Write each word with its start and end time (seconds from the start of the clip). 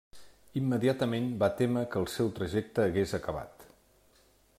Immediatament 0.61 1.27
va 1.43 1.49
témer 1.59 1.83
que 1.91 2.01
el 2.03 2.09
seu 2.13 2.31
trajecte 2.39 2.87
hagués 2.87 3.13
acabat. 3.19 3.67